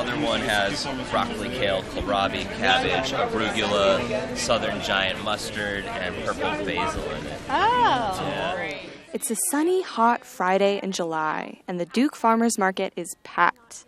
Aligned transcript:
other 0.00 0.18
one 0.24 0.40
has 0.40 0.86
broccoli, 1.10 1.50
kale, 1.50 1.82
kohlrabi, 1.82 2.44
cabbage, 2.56 3.12
arugula, 3.12 4.34
southern 4.34 4.80
giant 4.80 5.22
mustard, 5.22 5.84
and 5.84 6.14
purple 6.24 6.64
basil 6.64 7.04
in 7.04 7.26
it. 7.26 7.40
Oh, 7.50 8.54
great. 8.56 8.78
It's 9.12 9.30
a 9.30 9.36
sunny, 9.50 9.82
hot 9.82 10.24
Friday 10.24 10.80
in 10.82 10.92
July, 10.92 11.60
and 11.68 11.78
the 11.78 11.84
Duke 11.84 12.16
Farmers 12.16 12.56
Market 12.56 12.94
is 12.96 13.14
packed. 13.24 13.84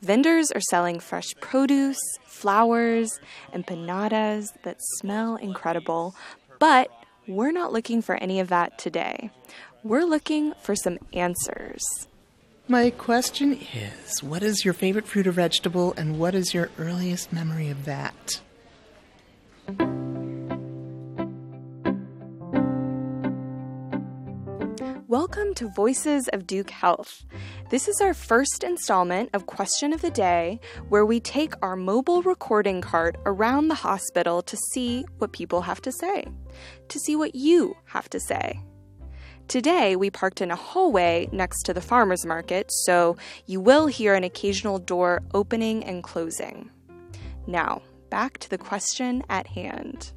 Vendors 0.00 0.52
are 0.52 0.60
selling 0.70 1.00
fresh 1.00 1.34
produce, 1.40 1.98
flowers, 2.22 3.18
empanadas 3.52 4.46
that 4.62 4.76
smell 4.98 5.34
incredible, 5.34 6.14
but 6.60 6.92
we're 7.26 7.50
not 7.50 7.72
looking 7.72 8.02
for 8.02 8.14
any 8.14 8.38
of 8.38 8.46
that 8.50 8.78
today. 8.78 9.30
We're 9.82 10.04
looking 10.04 10.52
for 10.62 10.76
some 10.76 10.98
answers. 11.12 11.82
My 12.68 12.90
question 12.90 13.52
is 13.52 14.24
what 14.24 14.42
is 14.42 14.64
your 14.64 14.74
favorite 14.74 15.06
fruit 15.06 15.28
or 15.28 15.30
vegetable, 15.30 15.94
and 15.96 16.18
what 16.18 16.34
is 16.34 16.52
your 16.52 16.68
earliest 16.78 17.32
memory 17.32 17.68
of 17.68 17.84
that? 17.84 18.40
Welcome 25.06 25.54
to 25.54 25.70
Voices 25.76 26.28
of 26.32 26.48
Duke 26.48 26.70
Health. 26.70 27.24
This 27.70 27.86
is 27.86 28.00
our 28.00 28.14
first 28.14 28.64
installment 28.64 29.30
of 29.32 29.46
Question 29.46 29.92
of 29.92 30.02
the 30.02 30.10
Day, 30.10 30.58
where 30.88 31.06
we 31.06 31.20
take 31.20 31.54
our 31.62 31.76
mobile 31.76 32.22
recording 32.22 32.80
cart 32.80 33.16
around 33.26 33.68
the 33.68 33.76
hospital 33.76 34.42
to 34.42 34.56
see 34.72 35.04
what 35.18 35.32
people 35.32 35.60
have 35.60 35.80
to 35.82 35.92
say, 35.92 36.24
to 36.88 36.98
see 36.98 37.14
what 37.14 37.36
you 37.36 37.76
have 37.84 38.10
to 38.10 38.18
say. 38.18 38.60
Today, 39.48 39.94
we 39.94 40.10
parked 40.10 40.40
in 40.40 40.50
a 40.50 40.56
hallway 40.56 41.28
next 41.30 41.62
to 41.64 41.74
the 41.74 41.80
farmer's 41.80 42.26
market, 42.26 42.72
so 42.72 43.16
you 43.46 43.60
will 43.60 43.86
hear 43.86 44.14
an 44.14 44.24
occasional 44.24 44.80
door 44.80 45.22
opening 45.34 45.84
and 45.84 46.02
closing. 46.02 46.68
Now, 47.46 47.82
back 48.10 48.38
to 48.38 48.50
the 48.50 48.58
question 48.58 49.22
at 49.28 49.46
hand. 49.46 50.10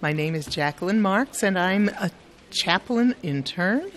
My 0.00 0.12
name 0.12 0.36
is 0.36 0.46
Jacqueline 0.46 1.00
Marks, 1.00 1.42
and 1.42 1.58
I'm 1.58 1.88
a 1.88 2.12
chaplain 2.50 3.16
intern. 3.22 3.90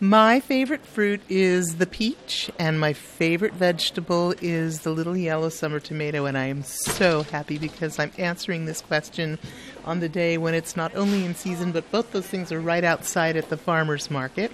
My 0.00 0.40
favorite 0.40 0.84
fruit 0.84 1.22
is 1.26 1.76
the 1.76 1.86
peach, 1.86 2.50
and 2.58 2.78
my 2.78 2.92
favorite 2.92 3.54
vegetable 3.54 4.34
is 4.42 4.82
the 4.82 4.90
little 4.90 5.16
yellow 5.16 5.48
summer 5.48 5.80
tomato. 5.80 6.26
And 6.26 6.36
I 6.36 6.46
am 6.46 6.64
so 6.64 7.22
happy 7.22 7.56
because 7.56 7.98
I'm 7.98 8.12
answering 8.18 8.66
this 8.66 8.82
question 8.82 9.38
on 9.86 10.00
the 10.00 10.08
day 10.10 10.36
when 10.36 10.52
it's 10.52 10.76
not 10.76 10.94
only 10.94 11.24
in 11.24 11.34
season, 11.34 11.72
but 11.72 11.90
both 11.90 12.12
those 12.12 12.26
things 12.26 12.52
are 12.52 12.60
right 12.60 12.84
outside 12.84 13.38
at 13.38 13.48
the 13.48 13.56
farmer's 13.56 14.10
market. 14.10 14.52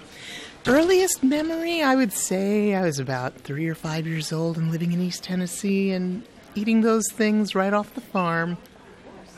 Earliest 0.65 1.25
memory, 1.25 1.83
I 1.83 1.97
would 1.97 2.13
say 2.13 2.77
I 2.77 2.83
was 2.83 3.01
about 3.01 3.35
three 3.35 3.67
or 3.67 3.75
five 3.75 4.07
years 4.07 4.33
old 4.33 4.57
and 4.57 4.71
living 4.71 4.93
in 4.93 5.01
East 5.01 5.25
Tennessee 5.25 5.91
and 5.91 6.23
eating 6.55 6.83
those 6.83 7.11
things 7.11 7.57
right 7.57 7.73
off 7.73 7.95
the 7.95 8.01
farm. 8.01 8.59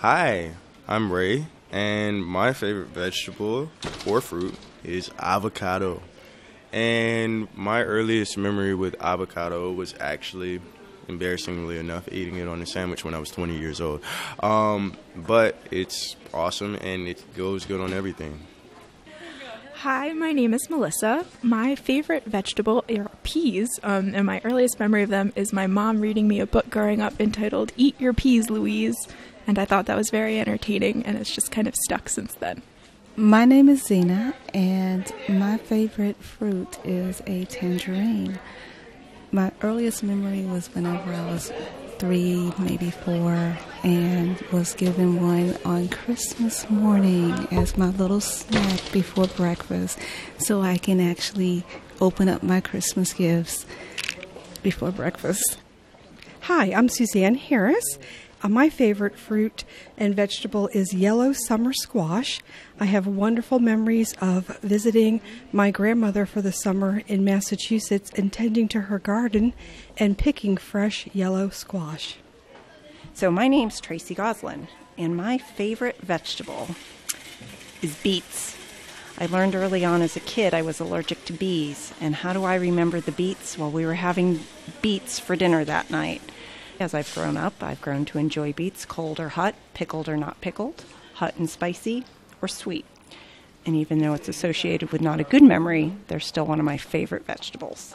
Hi, 0.00 0.50
I'm 0.86 1.10
Ray, 1.10 1.46
and 1.72 2.22
my 2.22 2.52
favorite 2.52 2.88
vegetable 2.88 3.70
or 4.04 4.20
fruit 4.20 4.54
is 4.84 5.10
avocado. 5.18 6.02
And 6.72 7.48
my 7.56 7.82
earliest 7.82 8.36
memory 8.36 8.74
with 8.74 8.96
avocado 9.00 9.72
was 9.72 9.94
actually, 10.00 10.60
embarrassingly 11.08 11.78
enough, 11.78 12.08
eating 12.10 12.36
it 12.36 12.48
on 12.48 12.60
a 12.60 12.66
sandwich 12.66 13.04
when 13.04 13.14
I 13.14 13.18
was 13.18 13.30
20 13.30 13.56
years 13.58 13.80
old. 13.80 14.02
Um, 14.40 14.96
but 15.14 15.56
it's 15.70 16.16
awesome 16.32 16.74
and 16.76 17.06
it 17.06 17.24
goes 17.36 17.64
good 17.64 17.80
on 17.80 17.92
everything. 17.92 18.40
Hi, 19.84 20.14
my 20.14 20.32
name 20.32 20.54
is 20.54 20.70
Melissa. 20.70 21.26
My 21.42 21.74
favorite 21.74 22.24
vegetable 22.24 22.86
are 22.88 23.10
peas, 23.22 23.68
um, 23.82 24.14
and 24.14 24.24
my 24.24 24.40
earliest 24.42 24.80
memory 24.80 25.02
of 25.02 25.10
them 25.10 25.30
is 25.36 25.52
my 25.52 25.66
mom 25.66 26.00
reading 26.00 26.26
me 26.26 26.40
a 26.40 26.46
book 26.46 26.70
growing 26.70 27.02
up 27.02 27.20
entitled 27.20 27.70
Eat 27.76 28.00
Your 28.00 28.14
Peas, 28.14 28.48
Louise, 28.48 28.96
and 29.46 29.58
I 29.58 29.66
thought 29.66 29.84
that 29.84 29.96
was 29.96 30.08
very 30.08 30.40
entertaining, 30.40 31.04
and 31.04 31.18
it's 31.18 31.30
just 31.30 31.50
kind 31.50 31.68
of 31.68 31.74
stuck 31.74 32.08
since 32.08 32.32
then. 32.34 32.62
My 33.16 33.44
name 33.44 33.68
is 33.68 33.84
Zena, 33.84 34.34
and 34.52 35.12
my 35.28 35.56
favorite 35.56 36.16
fruit 36.16 36.80
is 36.82 37.22
a 37.28 37.44
tangerine. 37.44 38.40
My 39.30 39.52
earliest 39.62 40.02
memory 40.02 40.42
was 40.42 40.66
whenever 40.74 41.12
I 41.12 41.24
was 41.30 41.52
three, 42.00 42.52
maybe 42.58 42.90
four, 42.90 43.56
and 43.84 44.40
was 44.50 44.74
given 44.74 45.22
one 45.22 45.56
on 45.64 45.90
Christmas 45.90 46.68
morning 46.68 47.30
as 47.52 47.78
my 47.78 47.90
little 47.90 48.20
snack 48.20 48.80
before 48.90 49.28
breakfast 49.28 49.96
so 50.38 50.60
I 50.60 50.76
can 50.76 50.98
actually 51.00 51.64
open 52.00 52.28
up 52.28 52.42
my 52.42 52.60
Christmas 52.60 53.12
gifts 53.12 53.64
before 54.64 54.90
breakfast. 54.90 55.58
Hi, 56.40 56.72
I'm 56.72 56.88
Suzanne 56.88 57.36
Harris. 57.36 57.96
Uh, 58.44 58.48
my 58.48 58.68
favorite 58.68 59.16
fruit 59.16 59.64
and 59.96 60.14
vegetable 60.14 60.68
is 60.74 60.92
yellow 60.92 61.32
summer 61.32 61.72
squash. 61.72 62.42
I 62.78 62.84
have 62.84 63.06
wonderful 63.06 63.58
memories 63.58 64.14
of 64.20 64.58
visiting 64.58 65.22
my 65.50 65.70
grandmother 65.70 66.26
for 66.26 66.42
the 66.42 66.52
summer 66.52 67.02
in 67.08 67.24
Massachusetts 67.24 68.12
and 68.14 68.30
tending 68.30 68.68
to 68.68 68.82
her 68.82 68.98
garden 68.98 69.54
and 69.96 70.18
picking 70.18 70.58
fresh 70.58 71.08
yellow 71.14 71.48
squash. 71.48 72.16
So, 73.14 73.30
my 73.30 73.48
name's 73.48 73.80
Tracy 73.80 74.14
Goslin, 74.14 74.68
and 74.98 75.16
my 75.16 75.38
favorite 75.38 75.96
vegetable 76.02 76.68
is 77.80 77.96
beets. 78.02 78.58
I 79.16 79.26
learned 79.26 79.54
early 79.54 79.84
on 79.84 80.02
as 80.02 80.16
a 80.16 80.20
kid 80.20 80.52
I 80.52 80.62
was 80.62 80.80
allergic 80.80 81.24
to 81.26 81.32
bees. 81.32 81.94
And 82.00 82.16
how 82.16 82.32
do 82.32 82.44
I 82.44 82.56
remember 82.56 83.00
the 83.00 83.12
beets? 83.12 83.56
Well, 83.56 83.70
we 83.70 83.86
were 83.86 83.94
having 83.94 84.40
beets 84.82 85.20
for 85.20 85.36
dinner 85.36 85.64
that 85.64 85.90
night. 85.90 86.20
As 86.80 86.92
I've 86.92 87.12
grown 87.14 87.36
up, 87.36 87.62
I've 87.62 87.80
grown 87.80 88.04
to 88.06 88.18
enjoy 88.18 88.52
beets 88.52 88.84
cold 88.84 89.20
or 89.20 89.30
hot, 89.30 89.54
pickled 89.74 90.08
or 90.08 90.16
not 90.16 90.40
pickled, 90.40 90.84
hot 91.14 91.36
and 91.36 91.48
spicy, 91.48 92.04
or 92.42 92.48
sweet. 92.48 92.84
And 93.64 93.76
even 93.76 93.98
though 93.98 94.12
it's 94.12 94.28
associated 94.28 94.90
with 94.90 95.00
not 95.00 95.20
a 95.20 95.24
good 95.24 95.42
memory, 95.42 95.92
they're 96.08 96.18
still 96.20 96.46
one 96.46 96.58
of 96.58 96.64
my 96.64 96.76
favorite 96.76 97.24
vegetables. 97.26 97.94